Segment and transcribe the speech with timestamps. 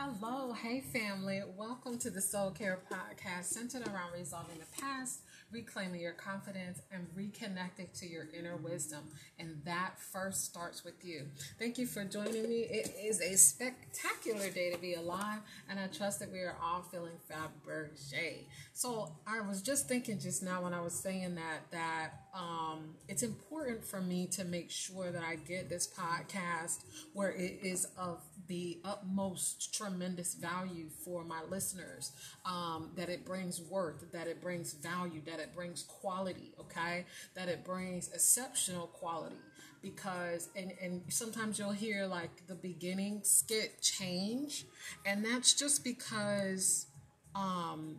[0.00, 1.42] Hello, hey family.
[1.56, 7.08] Welcome to the Soul Care Podcast centered around resolving the past, reclaiming your confidence, and
[7.16, 9.00] reconnecting to your inner wisdom.
[9.40, 11.24] And that first starts with you.
[11.58, 12.60] Thank you for joining me.
[12.70, 16.82] It is a spectacular day to be alive, and I trust that we are all
[16.82, 18.44] feeling Fabergé.
[18.74, 23.22] So I was just thinking just now when I was saying that that um, it's
[23.24, 28.20] important for me to make sure that I get this podcast where it is of
[28.46, 32.12] the utmost tremendous value for my listeners.
[32.46, 36.52] Um, that it brings worth, that it brings value, that it brings quality.
[36.60, 39.36] Okay, that it brings exceptional quality
[39.82, 44.64] because and and sometimes you'll hear like the beginning skit change
[45.06, 46.86] and that's just because
[47.36, 47.96] um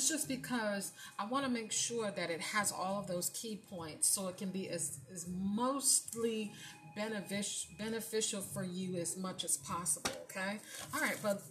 [0.00, 3.60] it's just because I want to make sure that it has all of those key
[3.68, 6.54] points so it can be as, as mostly
[6.96, 10.10] beneficial beneficial for you as much as possible.
[10.22, 10.58] Okay.
[10.94, 11.42] All right, but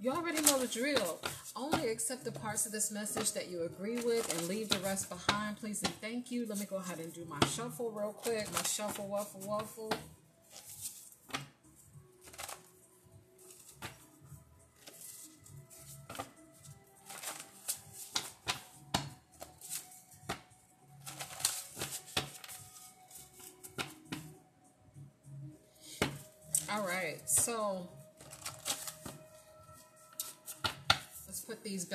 [0.00, 1.18] you already know the drill.
[1.56, 5.10] Only accept the parts of this message that you agree with and leave the rest
[5.10, 6.46] behind, please and thank you.
[6.46, 8.46] Let me go ahead and do my shuffle real quick.
[8.52, 9.92] My shuffle, waffle, waffle.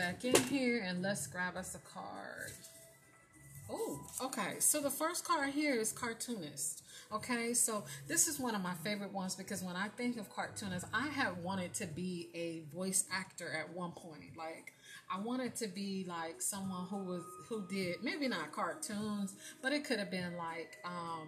[0.01, 2.51] Back in here and let's grab us a card.
[3.69, 4.55] Oh, okay.
[4.57, 6.81] So the first card here is cartoonist.
[7.13, 10.89] Okay, so this is one of my favorite ones because when I think of cartoonists,
[10.91, 14.35] I have wanted to be a voice actor at one point.
[14.35, 14.73] Like
[15.07, 19.83] I wanted to be like someone who was who did maybe not cartoons, but it
[19.83, 21.27] could have been like um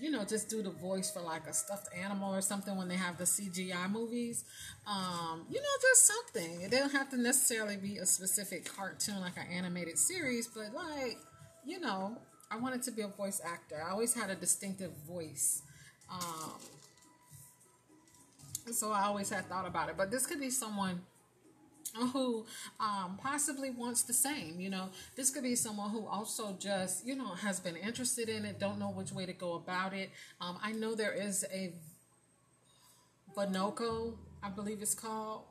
[0.00, 2.96] you know, just do the voice for like a stuffed animal or something when they
[2.96, 4.44] have the CGI movies.
[4.86, 6.62] Um, you know, just something.
[6.62, 11.18] It doesn't have to necessarily be a specific cartoon like an animated series, but like,
[11.64, 12.18] you know,
[12.50, 13.82] I wanted to be a voice actor.
[13.82, 15.62] I always had a distinctive voice.
[16.10, 16.52] Um,
[18.72, 19.96] so I always had thought about it.
[19.96, 21.00] But this could be someone
[21.94, 22.46] who
[22.80, 24.60] um, possibly wants the same.
[24.60, 28.44] You know, this could be someone who also just, you know, has been interested in
[28.44, 30.10] it, don't know which way to go about it.
[30.40, 31.72] Um, I know there is a
[33.36, 35.44] Vanoco, I believe it's called.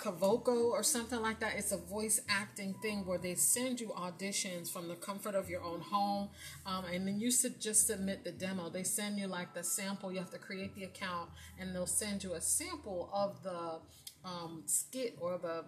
[0.00, 1.52] Kavoko or something like that.
[1.56, 5.62] It's a voice acting thing where they send you auditions from the comfort of your
[5.62, 6.30] own home,
[6.64, 8.70] um, and then you should just submit the demo.
[8.70, 10.10] They send you like the sample.
[10.10, 13.80] You have to create the account, and they'll send you a sample of the
[14.24, 15.64] um, skit or the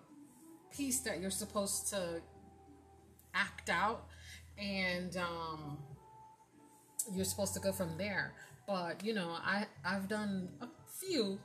[0.75, 2.23] piece that you're supposed to
[3.35, 4.07] act out,
[4.59, 5.79] and um,
[7.15, 8.33] you're supposed to go from there.
[8.67, 10.69] But you know, I I've done a
[11.01, 11.39] few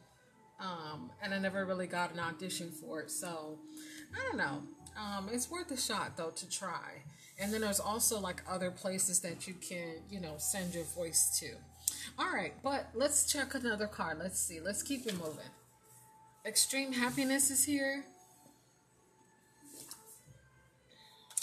[0.60, 3.12] um, and I never really got an audition for it.
[3.12, 3.60] So
[4.16, 4.62] I don't know.
[5.00, 7.04] Um, it's worth a shot though to try.
[7.40, 11.40] And then there's also like other places that you can, you know, send your voice
[11.40, 11.52] to.
[12.18, 14.18] All right, but let's check another card.
[14.20, 14.60] Let's see.
[14.60, 15.52] Let's keep it moving.
[16.46, 18.06] Extreme happiness is here.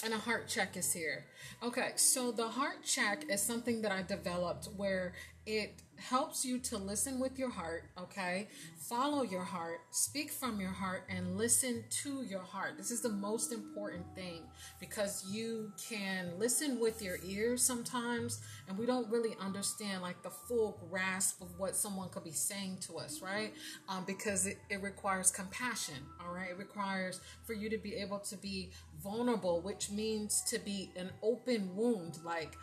[0.02, 1.24] And a heart check is here.
[1.62, 5.14] Okay, so the heart check is something that I developed where
[5.46, 8.48] it helps you to listen with your heart, okay?
[8.76, 12.76] Follow your heart, speak from your heart, and listen to your heart.
[12.76, 14.42] This is the most important thing
[14.80, 20.30] because you can listen with your ears sometimes, and we don't really understand like the
[20.30, 23.54] full grasp of what someone could be saying to us, right?
[23.88, 26.50] Um, because it, it requires compassion, all right?
[26.50, 28.70] It requires for you to be able to be
[29.04, 32.56] vulnerable, which means to be an open wound, like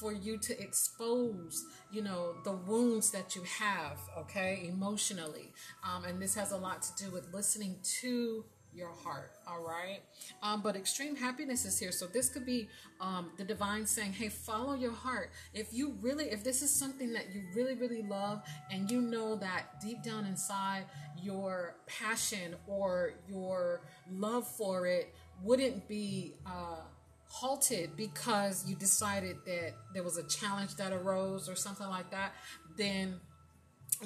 [0.00, 5.52] for you to expose, you know, the wounds that you have, okay, emotionally.
[5.84, 8.44] Um, and this has a lot to do with listening to
[8.74, 10.00] your heart, all right?
[10.42, 11.90] Um, but extreme happiness is here.
[11.90, 12.68] So this could be
[13.00, 15.30] um, the divine saying, hey, follow your heart.
[15.52, 19.36] If you really, if this is something that you really, really love, and you know
[19.36, 20.84] that deep down inside,
[21.20, 26.34] your passion or your love for it wouldn't be.
[26.46, 26.82] Uh,
[27.30, 32.32] halted because you decided that there was a challenge that arose or something like that,
[32.76, 33.20] then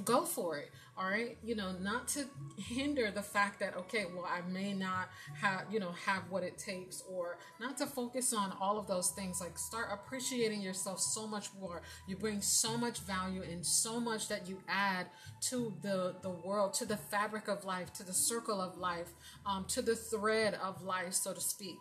[0.04, 1.38] go for it all right?
[1.42, 2.26] You know not to
[2.58, 5.08] hinder the fact that okay well i may not
[5.40, 9.10] have you know have what it takes or not to focus on all of those
[9.10, 9.40] things.
[9.40, 11.82] Like start appreciating yourself so much more.
[12.06, 15.06] You bring so much value and so much that you add
[15.42, 19.08] to the the world to the fabric of life to the circle of life
[19.46, 21.76] um, to the thread of life so to speak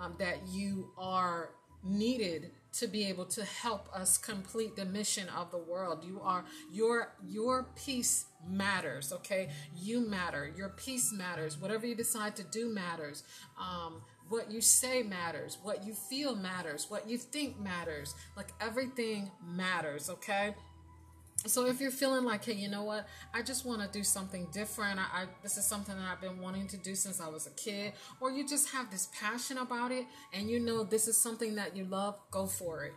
[0.00, 1.50] um, that you are
[1.82, 6.04] needed to be able to help us complete the mission of the world.
[6.04, 9.12] You are your your peace matters.
[9.12, 10.52] Okay, you matter.
[10.56, 11.58] Your peace matters.
[11.58, 13.24] Whatever you decide to do matters.
[13.58, 15.58] Um, what you say matters.
[15.62, 16.86] What you feel matters.
[16.88, 18.14] What you think matters.
[18.36, 20.10] Like everything matters.
[20.10, 20.54] Okay
[21.46, 23.06] so if you're feeling like hey you know what?
[23.32, 24.98] I just want to do something different.
[24.98, 27.50] I, I, this is something that i've been wanting to do since i was a
[27.50, 27.92] kid.
[28.20, 31.76] Or you just have this passion about it and you know this is something that
[31.76, 32.92] you love go for it.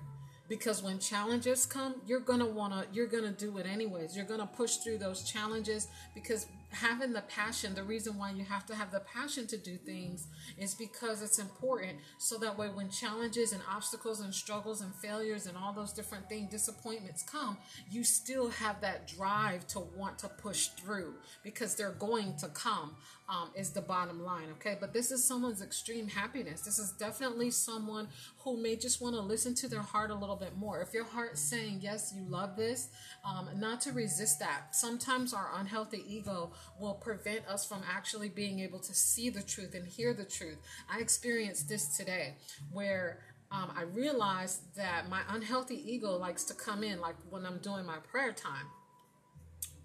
[0.49, 4.15] Because when challenges come you're gonna want to you're gonna do it anyways.
[4.15, 8.65] You're gonna push through those challenges because having the passion the reason why you have
[8.65, 10.27] to have the passion to do things
[10.57, 11.97] is because it's important.
[12.17, 16.27] So that way when challenges and obstacles and struggles and failures and all those different
[16.29, 17.57] things disappointments come
[17.89, 22.95] you still have that drive to want to push through because they're going to come
[23.29, 24.77] um, is the bottom line okay?
[24.79, 26.61] But this is someone's extreme happiness.
[26.61, 28.07] This is definitely someone
[28.39, 30.81] who may just want to listen to their heart a little bit more.
[30.81, 32.89] If your heart's saying yes you love this
[33.25, 34.75] um, not to resist that.
[34.75, 39.73] Sometimes our unhealthy ego will prevent us from actually being able to see the truth
[39.75, 40.57] and hear the truth.
[40.89, 42.35] I experienced this today
[42.71, 43.19] where
[43.51, 47.85] um, I realized that my unhealthy ego likes to come in, like when I'm doing
[47.85, 48.65] my prayer time.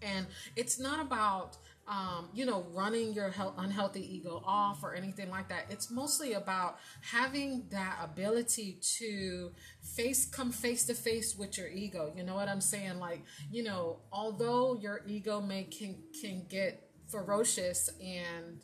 [0.01, 0.27] And
[0.57, 1.57] it's not about
[1.89, 5.67] um, you know, running your unhealthy ego off or anything like that.
[5.69, 9.51] It's mostly about having that ability to
[9.83, 12.13] face, come face to face with your ego.
[12.17, 12.99] You know what I'm saying?
[12.99, 18.61] Like, you know, although your ego may can can get ferocious and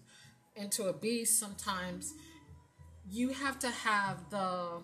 [0.54, 2.14] into a beast sometimes,
[3.10, 4.82] you have to have the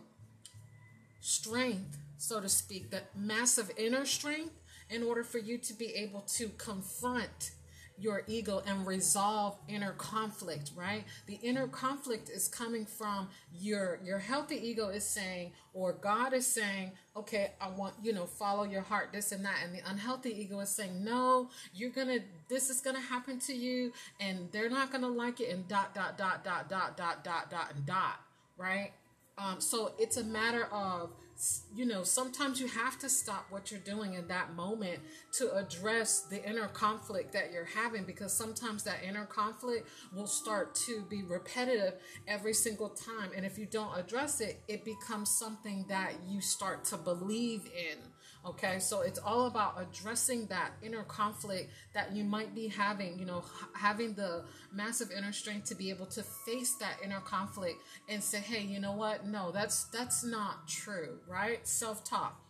[1.21, 4.55] strength, so to speak, that massive inner strength
[4.91, 7.53] in order for you to be able to confront
[7.99, 11.05] your ego and resolve inner conflict right?
[11.27, 16.47] The inner conflict is coming from your your healthy ego is saying or god is
[16.47, 19.57] saying okay i want you know follow your heart this and that.
[19.65, 22.19] And the unhealthy ego is saying no you're gonna
[22.49, 26.19] this is gonna happen to you and they're not gonna like it and dot dot
[26.19, 28.21] dot dot dot dot dot dot and dot
[28.57, 28.93] right?
[29.39, 31.11] Um so it's a matter of
[31.75, 35.01] you know, sometimes you have to stop what you're doing in that moment
[35.33, 40.75] to address the inner conflict that you're having because sometimes that inner conflict will start
[40.87, 41.95] to be repetitive
[42.29, 43.31] every single time.
[43.37, 47.99] And if you don't address it, it becomes something that you start to believe in.
[48.47, 53.25] Okay, so it's all about addressing that inner conflict that you might be having, you
[53.25, 53.43] know,
[53.75, 57.77] having the massive inner strength to be able to face that inner conflict
[58.07, 59.25] and say, "Hey, you know what?
[59.27, 61.67] No, that's that's not true." Right?
[61.67, 62.45] Self-talk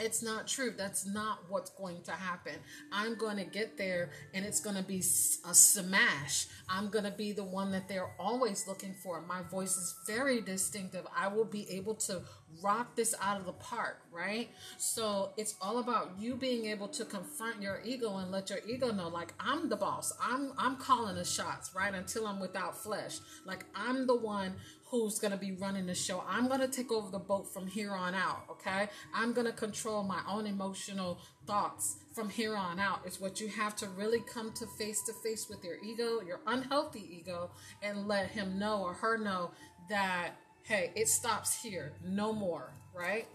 [0.00, 0.72] it's not true.
[0.76, 2.54] That's not what's going to happen.
[2.92, 6.46] I'm going to get there and it's going to be a smash.
[6.68, 9.20] I'm going to be the one that they're always looking for.
[9.20, 11.06] My voice is very distinctive.
[11.16, 12.22] I will be able to
[12.62, 14.50] rock this out of the park, right?
[14.78, 18.90] So it's all about you being able to confront your ego and let your ego
[18.90, 20.12] know like I'm the boss.
[20.20, 21.94] I'm I'm calling the shots, right?
[21.94, 23.18] Until I'm without flesh.
[23.44, 24.54] Like I'm the one
[24.90, 26.24] who's going to be running the show.
[26.28, 28.88] I'm going to take over the boat from here on out, okay?
[29.14, 33.00] I'm going to control my own emotional thoughts from here on out.
[33.04, 36.40] It's what you have to really come to face to face with your ego, your
[36.46, 37.50] unhealthy ego,
[37.82, 39.50] and let him know or her know
[39.90, 40.30] that,
[40.62, 43.26] hey, it stops here, no more, right?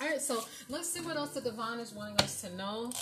[0.00, 2.92] All right, so let's see what else the divine is wanting us to know.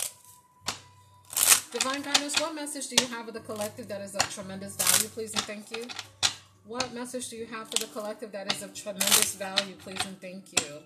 [1.71, 5.09] Divine guidance, what message do you have of the collective that is of tremendous value,
[5.09, 5.85] please and thank you?
[6.67, 10.19] What message do you have for the collective that is of tremendous value, please and
[10.19, 10.79] thank you?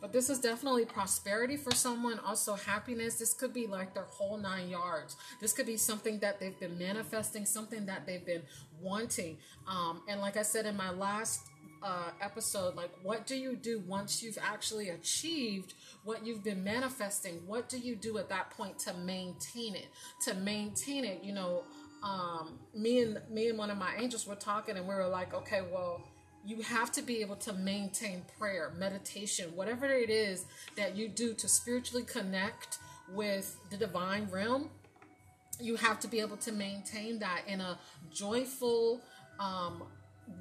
[0.00, 3.16] But this is definitely prosperity for someone, also happiness.
[3.16, 5.16] This could be like their whole nine yards.
[5.40, 8.42] This could be something that they've been manifesting, something that they've been
[8.80, 9.38] wanting.
[9.66, 11.40] Um, and like I said in my last
[11.82, 15.74] uh, episode, like what do you do once you've actually achieved
[16.04, 17.42] what you've been manifesting?
[17.46, 19.88] What do you do at that point to maintain it?
[20.22, 21.64] To maintain it, you know,
[22.02, 25.34] um, me and me and one of my angels were talking, and we were like,
[25.34, 26.02] okay, well,
[26.44, 31.34] you have to be able to maintain prayer, meditation, whatever it is that you do
[31.34, 32.78] to spiritually connect
[33.12, 34.70] with the divine realm.
[35.60, 37.78] You have to be able to maintain that in a
[38.10, 39.02] joyful,
[39.38, 39.82] um,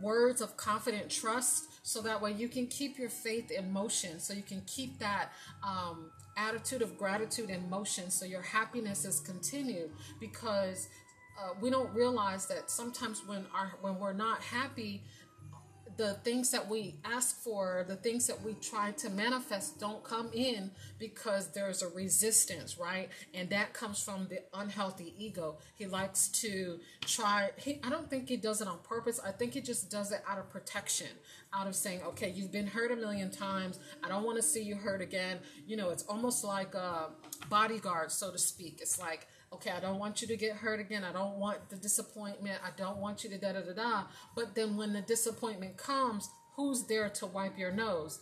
[0.01, 4.33] words of confident trust so that way you can keep your faith in motion so
[4.33, 5.31] you can keep that
[5.63, 9.89] um, attitude of gratitude in motion so your happiness is continued
[10.19, 10.87] because
[11.39, 15.03] uh, we don't realize that sometimes when our when we're not happy
[15.99, 20.29] the things that we ask for, the things that we try to manifest don't come
[20.31, 23.09] in because there's a resistance, right?
[23.33, 25.57] And that comes from the unhealthy ego.
[25.75, 29.19] He likes to try, he, I don't think he does it on purpose.
[29.19, 31.09] I think he just does it out of protection,
[31.53, 33.77] out of saying, okay, you've been hurt a million times.
[34.01, 35.39] I don't want to see you hurt again.
[35.67, 37.09] You know, it's almost like a
[37.49, 38.79] bodyguard, so to speak.
[38.81, 41.03] It's like, okay, I don't want you to get hurt again.
[41.03, 42.59] I don't want the disappointment.
[42.63, 44.03] I don't want you to da da da da.
[44.35, 48.19] But then when the disappointment comes, who's there to wipe your nose?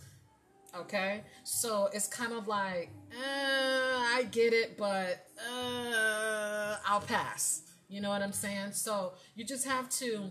[0.75, 7.61] Okay, so it's kind of like, uh, I get it, but uh, I'll pass.
[7.89, 8.73] You know what I'm saying?
[8.73, 10.29] So you just have to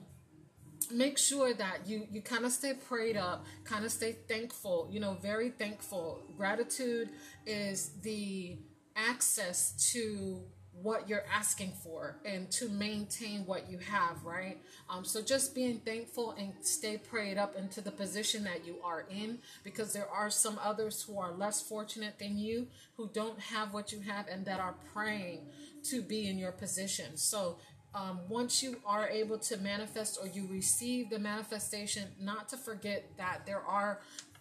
[0.91, 5.01] make sure that you you kind of stay prayed up kind of stay thankful you
[5.01, 7.09] know very thankful gratitude
[7.45, 8.57] is the
[8.95, 10.43] access to
[10.83, 14.59] what you're asking for and to maintain what you have, right?
[14.91, 19.07] Um, so just being thankful and stay prayed up into the position that you are
[19.11, 23.73] in because there are some others who are less fortunate than you who don't have
[23.73, 25.47] what you have and that are praying
[25.85, 27.17] to be in your position.
[27.17, 27.59] So
[27.97, 33.07] um, once you are able to manifest or you receive the manifestation, not to forget
[33.17, 34.01] that there are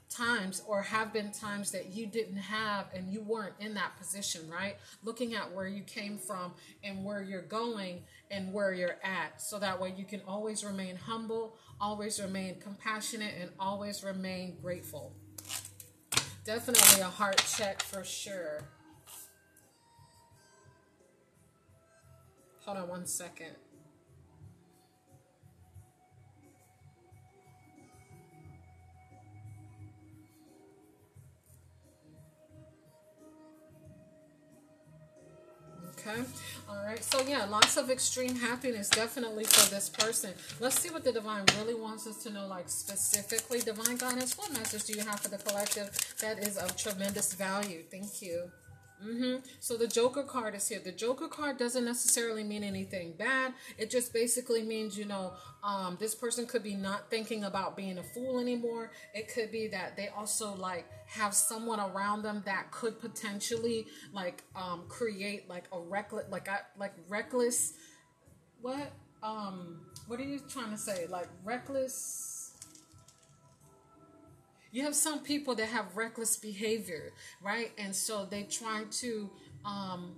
[0.09, 4.49] times or have been times that you didn't have and you weren't in that position,
[4.49, 4.77] right?
[5.03, 9.41] Looking at where you came from and where you're going and where you're at.
[9.41, 15.13] So that way you can always remain humble, always remain compassionate, and always remain grateful.
[16.45, 18.63] Definitely a heart check for sure.
[22.65, 23.55] Hold on one second.
[36.07, 36.21] Okay.
[36.69, 37.03] All right.
[37.03, 40.31] So, yeah, lots of extreme happiness definitely for this person.
[40.59, 43.59] Let's see what the divine really wants us to know, like specifically.
[43.59, 47.81] Divine guidance, what message do you have for the collective that is of tremendous value?
[47.89, 48.51] Thank you.
[49.03, 49.45] Mm-hmm.
[49.59, 50.79] So the Joker card is here.
[50.83, 53.53] The Joker card doesn't necessarily mean anything bad.
[53.77, 55.33] It just basically means, you know,
[55.63, 58.91] um, this person could be not thinking about being a fool anymore.
[59.13, 64.43] It could be that they also like have someone around them that could potentially like
[64.55, 67.73] um, create like a reckless, like I like reckless.
[68.61, 68.91] What?
[69.21, 71.07] Um, what are you trying to say?
[71.07, 72.34] Like reckless
[74.75, 77.71] you have some people that have reckless behavior, right?
[77.77, 79.29] And so they try to
[79.63, 80.17] um,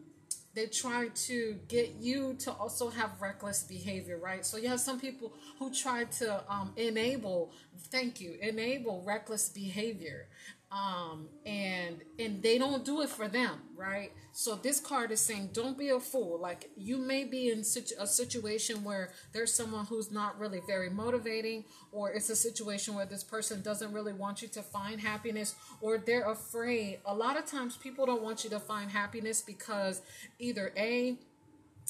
[0.55, 4.43] they try to get you to also have reckless behavior, right?
[4.43, 7.51] So you have some people who try to um, enable,
[7.91, 10.27] thank you, enable reckless behavior
[10.71, 14.11] um and and they don't do it for them right?
[14.33, 16.39] So this card is saying don't be a fool.
[16.39, 20.89] Like you may be in such a situation where there's someone who's not really very
[20.89, 25.55] motivating or it's a situation where this person doesn't really want you to find happiness
[25.79, 26.99] or they're afraid.
[27.05, 30.01] A lot of times people don't want you to find happiness because
[30.39, 31.17] either a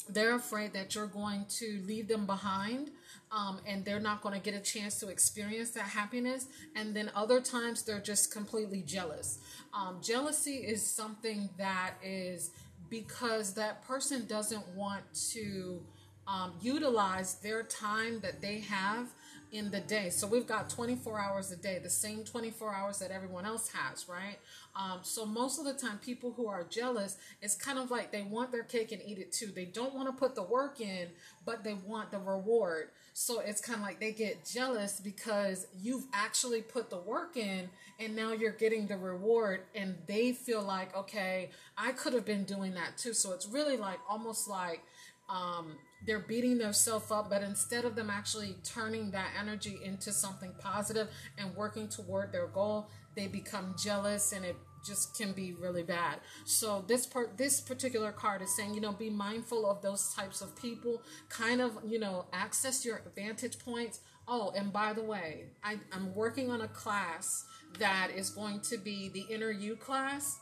[0.08, 2.90] they're afraid that you're going to leave them behind
[3.30, 6.46] um, and they're not going to get a chance to experience that happiness.
[6.74, 9.38] And then other times they're just completely jealous.
[9.74, 12.50] Um, jealousy is something that is
[12.90, 15.80] because that person doesn't want to
[16.26, 19.08] um, utilize their time that they have
[19.50, 20.10] in the day.
[20.10, 24.08] So we've got 24 hours a day, the same 24 hours that everyone else has,
[24.08, 24.36] right?
[24.78, 28.22] Um, so most of the time, people who are jealous, it's kind of like they
[28.22, 29.46] want their cake and eat it too.
[29.46, 31.08] They don't want to put the work in,
[31.44, 32.90] but they want the reward.
[33.12, 37.68] So it's kind of like they get jealous because you've actually put the work in
[37.98, 42.44] and now you're getting the reward and they feel like, okay, I could have been
[42.44, 43.14] doing that too.
[43.14, 44.82] So it's really like almost like
[45.28, 45.72] um,
[46.06, 51.08] they're beating themselves up, but instead of them actually turning that energy into something positive
[51.36, 54.54] and working toward their goal, they become jealous and it
[54.84, 56.20] just can be really bad.
[56.44, 60.40] So this part this particular card is saying, you know, be mindful of those types
[60.40, 64.00] of people, kind of, you know, access your vantage points.
[64.26, 67.46] Oh, and by the way, I, I'm working on a class
[67.78, 70.38] that is going to be the inner you class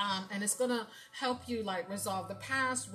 [0.00, 2.88] um, and it's gonna help you like resolve the past,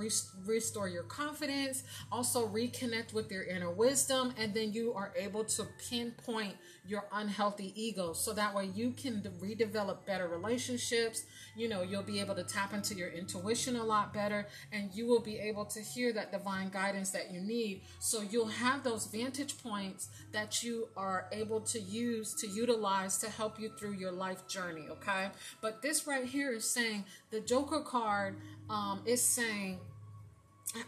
[0.46, 5.68] restore your confidence, also reconnect with your inner wisdom, and then you are able to
[5.90, 6.56] pinpoint
[6.88, 11.26] your unhealthy ego so that way you can redevelop better relationships.
[11.56, 15.08] You know, you'll be able to tap into your intuition a lot better, and you
[15.08, 17.84] will be able to hear that divine guidance that you need.
[18.00, 23.30] So you'll have those vantage points that you are able to use to utilize to
[23.30, 24.88] help you through your life journey.
[24.90, 25.28] Okay,
[25.62, 28.38] but this right here is saying saying the Joker card
[28.70, 29.80] um, is saying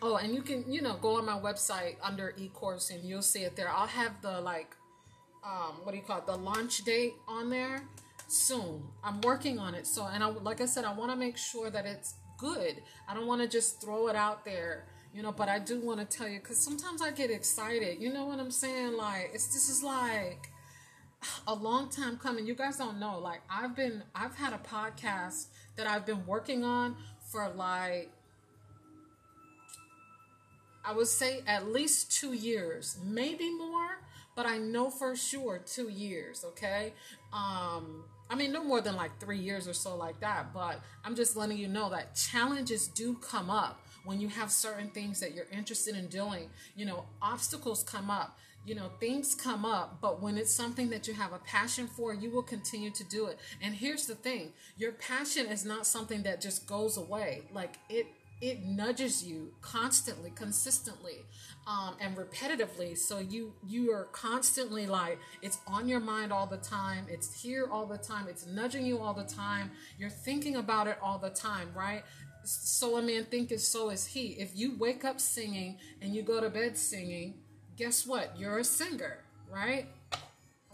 [0.02, 3.44] oh and you can you know go on my website under e-course and you'll see
[3.44, 4.76] it there i'll have the like
[5.46, 7.84] um, what do you call it, the launch date on there
[8.28, 8.84] soon.
[9.02, 9.88] I'm working on it.
[9.88, 12.82] So, and I, like I said, I want to make sure that it's good.
[13.08, 16.00] I don't want to just throw it out there, you know, but I do want
[16.00, 18.02] to tell you because sometimes I get excited.
[18.02, 18.98] You know what I'm saying?
[18.98, 20.50] Like, it's this is like
[21.48, 22.46] a long time coming.
[22.46, 23.20] You guys don't know.
[23.20, 26.96] Like, I've been, I've had a podcast that I've been working on
[27.32, 28.12] for like,
[30.86, 34.00] I would say at least two years, maybe more,
[34.36, 36.94] but I know for sure two years, okay?
[37.34, 40.54] Um, I mean, no more than like three years or so, like that.
[40.54, 44.90] But I'm just letting you know that challenges do come up when you have certain
[44.90, 46.50] things that you're interested in doing.
[46.76, 50.00] You know, obstacles come up, you know, things come up.
[50.02, 53.28] But when it's something that you have a passion for, you will continue to do
[53.28, 53.40] it.
[53.62, 58.08] And here's the thing your passion is not something that just goes away, like it
[58.40, 61.26] it nudges you constantly consistently
[61.66, 66.58] um, and repetitively so you you are constantly like it's on your mind all the
[66.58, 70.86] time it's here all the time it's nudging you all the time you're thinking about
[70.86, 72.04] it all the time right
[72.44, 76.40] so a man thinketh so is he if you wake up singing and you go
[76.40, 77.34] to bed singing
[77.78, 79.20] guess what you're a singer
[79.52, 79.86] right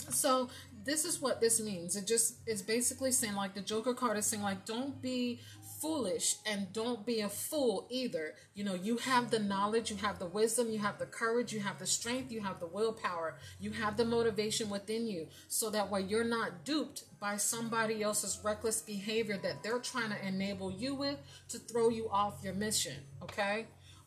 [0.09, 0.49] so
[0.85, 4.25] this is what this means it just is basically saying like the joker card is
[4.25, 5.39] saying like don't be
[5.83, 8.35] foolish and don't be a fool either.
[8.53, 11.59] You know, you have the knowledge, you have the wisdom, you have the courage, you
[11.59, 15.91] have the strength, you have the willpower, you have the motivation within you so that
[15.91, 20.95] way you're not duped by somebody else's reckless behavior that they're trying to enable you
[20.95, 21.17] with
[21.49, 22.95] to throw you off your mission.
[23.21, 23.65] Okay?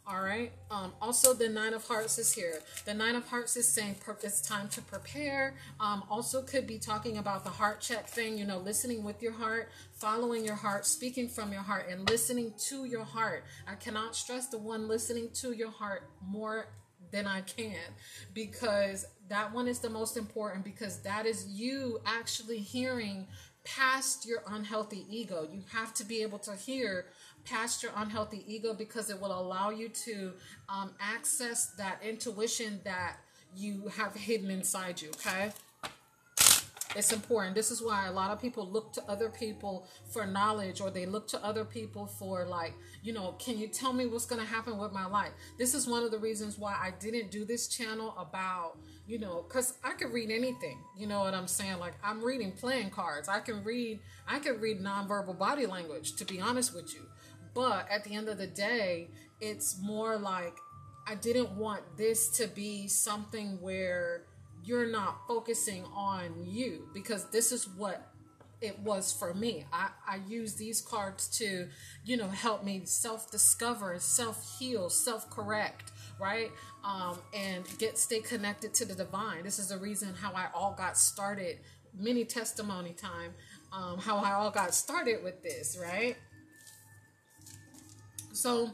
[0.09, 0.53] All right.
[0.71, 2.61] Um, also, the Nine of Hearts is here.
[2.85, 5.57] The Nine of Hearts is saying it's time to prepare.
[5.81, 9.33] Um, also, could be talking about the heart check thing, you know, listening with your
[9.33, 13.43] heart, following your heart, speaking from your heart, and listening to your heart.
[13.67, 16.69] I cannot stress the one listening to your heart more
[17.11, 17.75] than I can
[18.33, 23.27] because that one is the most important because that is you actually hearing
[23.65, 25.47] past your unhealthy ego.
[25.51, 27.07] You have to be able to hear
[27.47, 30.33] past your unhealthy ego because it will allow you to
[30.69, 33.17] um, access that intuition that
[33.57, 35.09] you have hidden inside you.
[35.11, 35.53] Okay.
[36.97, 37.55] It's important.
[37.55, 41.05] This is why a lot of people look to other people for knowledge or they
[41.05, 42.73] look to other people for, like,
[43.03, 45.33] you know, can you tell me what's going to happen with my life?
[45.59, 49.45] This is one of the reasons why I didn't do this channel about, you know,
[49.47, 50.79] because I could read anything.
[50.97, 51.79] You know what I'm saying?
[51.81, 53.29] Like, I'm reading playing cards.
[53.29, 57.03] I can read, I can read nonverbal body language, to be honest with you.
[57.57, 59.09] But at the end of the day,
[59.41, 60.59] it's more like
[61.09, 64.25] I didn't want this to be something where
[64.63, 68.13] you're not focusing on you because this is what
[68.61, 69.65] it was for me.
[69.73, 71.69] I, I use these cards to,
[72.05, 76.51] you know, help me self discover, self heal, self correct, right?
[76.85, 79.45] Um, and get stay connected to the divine.
[79.45, 81.61] This is the reason how I all got started,
[81.99, 83.33] mini testimony time,
[83.73, 86.17] um, how I all got started with this, right?
[88.37, 88.71] So,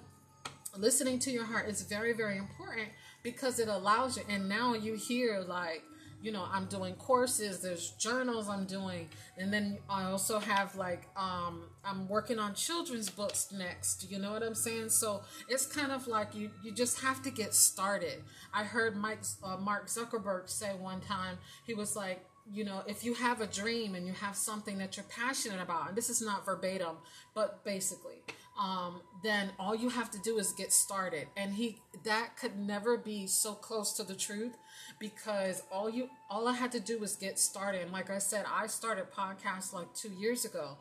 [0.77, 2.89] listening to your heart is very, very important
[3.23, 4.25] because it allows you.
[4.29, 5.85] And now you hear, like,
[6.21, 11.09] you know, I'm doing courses, there's journals I'm doing, and then I also have like,
[11.17, 14.11] um, I'm working on children's books next.
[14.11, 14.89] You know what I'm saying?
[14.89, 18.25] So it's kind of like you, you just have to get started.
[18.53, 23.05] I heard Mike, uh, Mark Zuckerberg say one time, he was like, you know, if
[23.05, 26.21] you have a dream and you have something that you're passionate about, and this is
[26.21, 26.97] not verbatim,
[27.35, 28.23] but basically,
[28.63, 31.27] um, then all you have to do is get started.
[31.37, 34.57] And he that could never be so close to the truth
[35.01, 37.83] because all you all I had to do was get started.
[37.83, 40.77] And like I said, I started podcasts like two years ago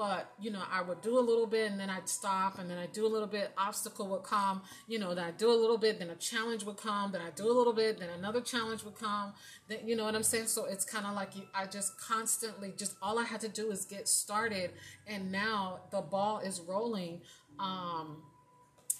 [0.00, 2.78] but you know i would do a little bit and then i'd stop and then
[2.78, 3.52] i'd do a little bit.
[3.58, 6.78] Obstacle would come you know then i'd do a little bit then a challenge would
[6.78, 9.34] come then i'd do a little bit then another challenge would come.
[9.68, 10.46] Then you know what i'm saying?
[10.46, 13.84] So it's kind of like i just constantly just all i had to do is
[13.84, 14.70] get started
[15.06, 17.20] and now the ball is rolling
[17.58, 18.22] um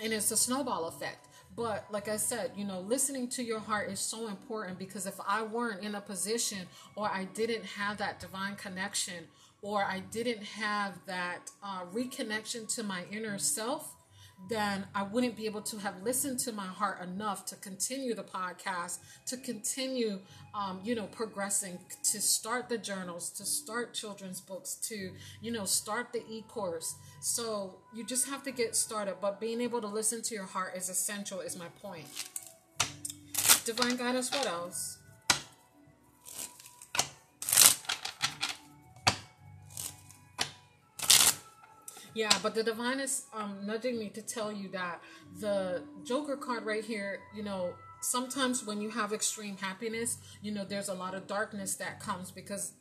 [0.03, 1.29] and it's a snowball effect.
[1.57, 5.19] But like I said, you know, listening to your heart is so important because if
[5.27, 9.25] I weren't in a position or I didn't have that divine connection
[9.63, 13.95] or I didn't have that uh, reconnection to my inner self,
[14.49, 18.23] then I wouldn't be able to have listened to my heart enough to continue the
[18.23, 20.21] podcast, to continue,
[20.55, 25.11] um, you know, progressing, to start the journals, to start children's books, to,
[25.43, 26.95] you know, start the e course.
[27.21, 29.17] So you just have to get started.
[29.21, 32.07] But being able to listen to your heart is essential, is my point.
[33.67, 35.00] Divine guidance, what else?
[42.15, 45.01] Yeah, but the divine is um, nudging me to tell you that
[45.39, 50.65] the Joker card right here, you know, sometimes when you have extreme happiness, you know,
[50.65, 52.73] there's a lot of darkness that comes because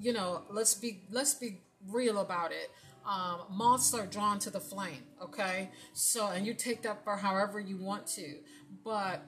[0.00, 2.70] you know, let's be let's be real about it.
[3.06, 5.70] Um, moths are drawn to the flame, okay?
[5.92, 8.36] So, and you take that for however you want to,
[8.84, 9.24] but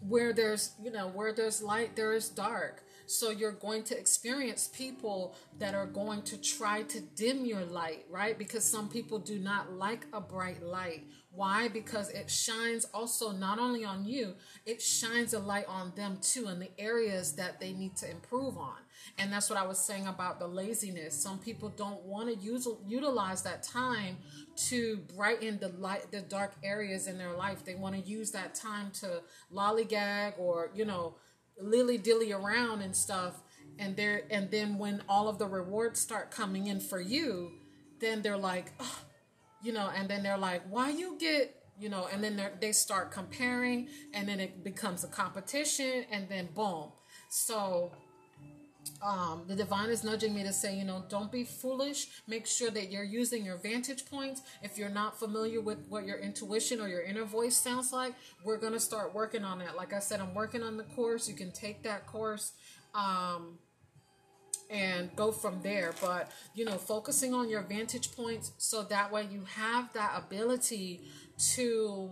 [0.00, 2.84] where there's, you know, where there's light, there is dark.
[3.06, 8.04] So you're going to experience people that are going to try to dim your light,
[8.10, 8.36] right?
[8.36, 11.04] Because some people do not like a bright light.
[11.30, 11.68] Why?
[11.68, 16.48] Because it shines also not only on you, it shines a light on them too
[16.48, 18.76] in the areas that they need to improve on.
[19.18, 21.14] And that's what I was saying about the laziness.
[21.14, 24.16] Some people don't want to use utilize that time
[24.68, 27.64] to brighten the light the dark areas in their life.
[27.64, 31.16] They want to use that time to lollygag or, you know,
[31.60, 33.42] lily dilly around and stuff.
[33.78, 37.52] And there and then when all of the rewards start coming in for you,
[38.00, 39.00] then they're like, oh,
[39.62, 43.10] you know, and then they're like, why you get you know, and then they start
[43.10, 46.90] comparing, and then it becomes a competition, and then boom.
[47.28, 47.92] So
[49.02, 52.08] um, the divine is nudging me to say, you know, don't be foolish.
[52.26, 54.42] Make sure that you're using your vantage points.
[54.62, 58.58] If you're not familiar with what your intuition or your inner voice sounds like, we're
[58.58, 59.76] going to start working on that.
[59.76, 61.28] Like I said, I'm working on the course.
[61.28, 62.52] You can take that course.
[62.94, 63.58] Um,
[64.68, 65.94] and go from there.
[66.00, 71.02] But, you know, focusing on your vantage points so that way you have that ability
[71.54, 72.10] to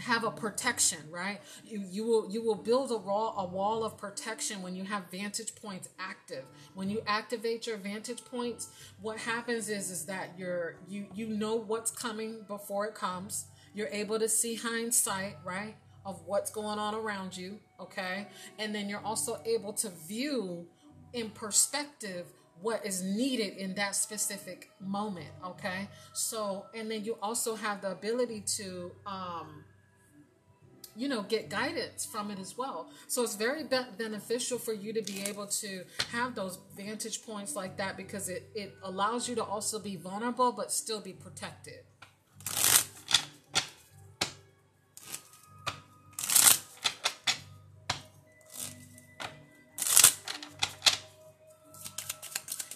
[0.00, 1.40] have a protection, right?
[1.64, 5.10] You you will you will build a wall a wall of protection when you have
[5.10, 6.44] vantage points active.
[6.74, 8.68] When you activate your vantage points,
[9.00, 13.46] what happens is is that you're you you know what's coming before it comes.
[13.74, 15.76] You're able to see hindsight, right?
[16.04, 18.26] Of what's going on around you, okay?
[18.58, 20.66] And then you're also able to view
[21.12, 22.26] in perspective
[22.62, 27.90] what is needed in that specific moment okay so and then you also have the
[27.90, 29.64] ability to um
[30.96, 34.92] you know get guidance from it as well so it's very be- beneficial for you
[34.92, 39.34] to be able to have those vantage points like that because it, it allows you
[39.34, 41.80] to also be vulnerable but still be protected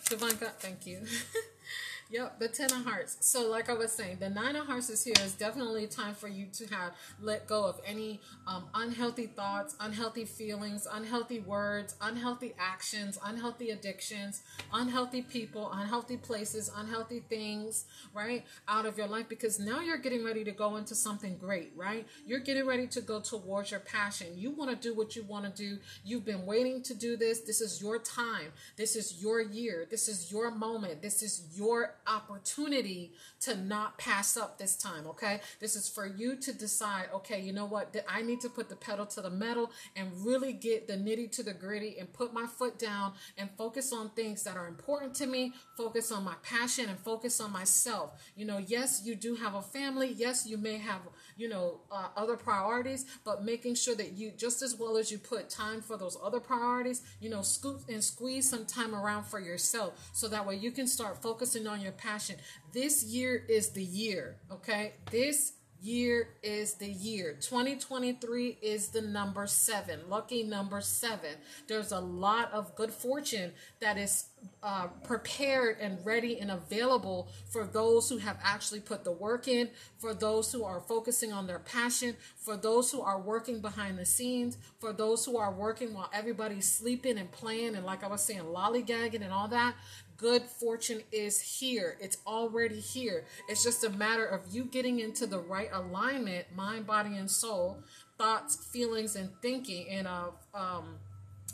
[0.09, 1.01] Divine God, thank you.
[2.11, 3.17] Yep, the Ten of Hearts.
[3.21, 5.15] So, like I was saying, the Nine of Hearts is here.
[5.21, 10.27] It's definitely time for you to have let go of any um, unhealthy thoughts, unhealthy
[10.27, 18.85] feelings, unhealthy words, unhealthy actions, unhealthy addictions, unhealthy people, unhealthy places, unhealthy things, right, out
[18.85, 22.07] of your life because now you're getting ready to go into something great, right?
[22.27, 24.29] You're getting ready to go towards your passion.
[24.37, 25.79] You want to do what you want to do.
[26.05, 27.41] You've been waiting to do this.
[27.41, 28.53] This is your time.
[28.77, 29.87] This is your year.
[29.91, 31.01] This is your moment.
[31.01, 35.41] This is your opportunity to not pass up this time, okay?
[35.61, 37.95] This is for you to decide, okay, you know what?
[38.09, 41.43] I need to put the pedal to the metal and really get the nitty to
[41.43, 45.27] the gritty and put my foot down and focus on things that are important to
[45.27, 48.11] me, focus on my passion and focus on myself.
[48.37, 50.13] You know, yes, you do have a family.
[50.17, 51.01] Yes, you may have,
[51.37, 55.19] you know, uh, other priorities, but making sure that you, just as well as you
[55.19, 59.41] put time for those other priorities, you know, scoop and squeeze some time around for
[59.41, 62.37] yourself so that way you can start focusing on your passion.
[62.73, 64.95] This year is the year, okay?
[65.11, 65.53] This
[65.85, 67.37] year is the year.
[67.41, 71.37] 2023 is the number seven, lucky number seven.
[71.69, 74.27] There's a lot of good fortune that is
[74.63, 79.69] uh, prepared and ready and available for those who have actually put the work in,
[79.99, 84.07] for those who are focusing on their passion, for those who are working behind the
[84.07, 88.23] scenes, for those who are working while everybody's sleeping and playing and, like I was
[88.23, 89.75] saying, lollygagging and all that
[90.17, 91.97] good fortune is here.
[92.01, 93.25] It's already here.
[93.49, 97.79] It's just a matter of you getting into the right alignment, mind, body, and soul,
[98.19, 100.97] thoughts, feelings, and thinking, and of um,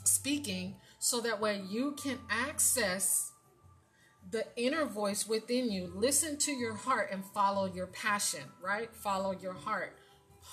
[0.04, 3.32] speaking, so that way you can access
[4.30, 5.90] the inner voice within you.
[5.94, 8.94] Listen to your heart and follow your passion, right?
[8.94, 9.94] Follow your heart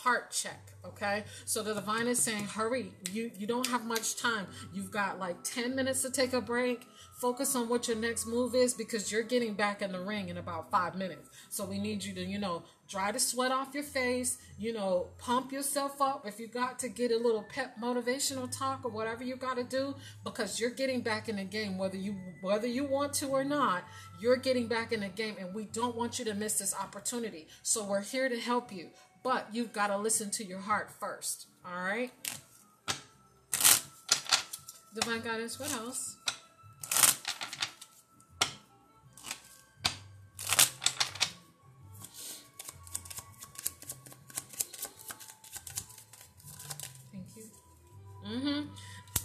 [0.07, 1.23] heart check okay?
[1.45, 4.47] So the divine is saying hurry you you don't have much time.
[4.73, 6.87] You've got like 10 minutes to take a break.
[7.13, 10.37] Focus on what your next move is because you're getting back in the ring in
[10.37, 11.29] about five minutes.
[11.49, 15.07] So we need you to you know dry the sweat off your face you know
[15.17, 16.25] pump yourself up.
[16.25, 19.63] If you got to get a little pep motivational talk or whatever you got to
[19.63, 23.43] do because you're getting back in the game whether you whether you want to or
[23.43, 23.83] not
[24.19, 27.47] you're getting back in the game and we don't want you to miss this opportunity.
[27.61, 28.89] So we're here to help you
[29.23, 31.47] but you've got to listen to your heart first.
[31.65, 32.12] All right?
[34.93, 36.15] Divine Goddess, what else?
[47.12, 47.43] Thank you.
[48.25, 48.62] Mm-hmm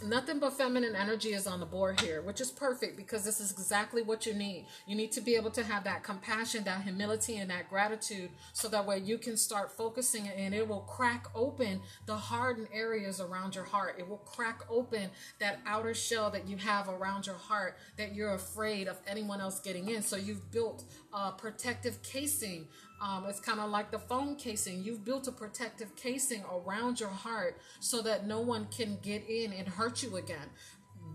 [0.05, 3.51] nothing but feminine energy is on the board here, which is perfect because this is
[3.53, 4.67] exactly what you need.
[4.87, 8.69] You need to be able to have that compassion, that humility, and that gratitude so
[8.69, 13.55] that way you can start focusing and it will crack open the hardened areas around
[13.55, 13.97] your heart.
[13.99, 18.35] It will crack open that outer shell that you have around your heart that you're
[18.35, 20.03] afraid of anyone else getting in.
[20.03, 22.69] So you've built a protective casing
[23.03, 24.85] um, it's kind of like the phone casing.
[24.85, 29.53] You've built a protective casing around your heart so that no one can get in
[29.53, 30.51] and hurt you again.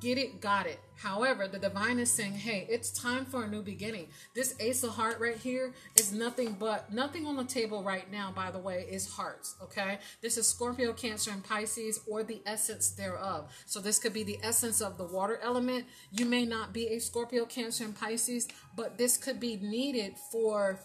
[0.01, 0.79] Get it, got it.
[0.97, 4.09] However, the divine is saying, hey, it's time for a new beginning.
[4.35, 8.33] This ace of heart right here is nothing but nothing on the table right now,
[8.35, 9.55] by the way, is hearts.
[9.63, 9.97] Okay.
[10.21, 13.49] This is Scorpio, Cancer, and Pisces, or the essence thereof.
[13.65, 15.85] So this could be the essence of the water element.
[16.11, 20.79] You may not be a Scorpio, Cancer, and Pisces, but this could be needed for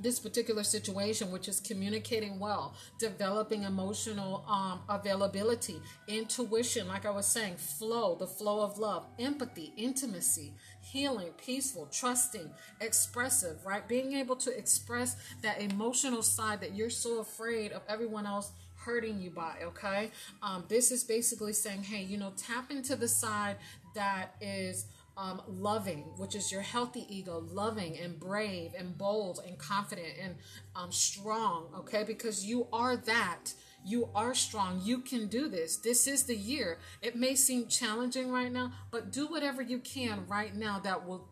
[0.00, 7.26] this particular situation, which is communicating well, developing emotional um, availability, intuition, like I was
[7.26, 13.86] saying, flow, the flow of love, empathy, intimacy, healing, peaceful, trusting, expressive, right?
[13.88, 19.20] Being able to express that emotional side that you're so afraid of everyone else hurting
[19.20, 20.10] you by, okay?
[20.42, 23.56] Um, this is basically saying, hey, you know, tap into the side
[23.94, 24.86] that is
[25.18, 30.36] um, loving, which is your healthy ego, loving and brave and bold and confident and
[30.76, 32.04] um, strong, okay?
[32.04, 33.52] Because you are that.
[33.84, 34.80] You are strong.
[34.82, 35.76] You can do this.
[35.76, 36.78] This is the year.
[37.02, 41.28] It may seem challenging right now, but do whatever you can right now that will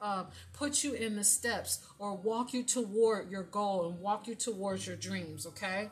[0.00, 4.34] uh, put you in the steps or walk you toward your goal and walk you
[4.34, 5.88] towards your dreams, okay?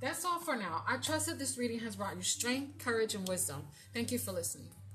[0.00, 0.84] That's all for now.
[0.86, 3.64] I trust that this reading has brought you strength, courage, and wisdom.
[3.92, 4.68] Thank you for listening.